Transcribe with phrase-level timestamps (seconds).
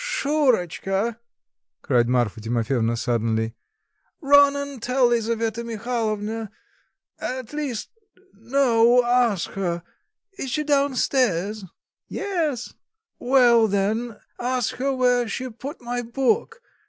[0.03, 1.19] "Shurotchka!"
[1.83, 3.53] cried Marfa Timofyevna suddenly,
[4.19, 6.49] "run and tell Lisaveta Mihalovna,
[7.19, 7.89] at least,
[8.33, 9.83] no, ask her...
[10.39, 11.65] is she down stairs?"
[12.07, 12.73] "Yes."
[13.19, 16.63] "Well, then; ask her where she put my book?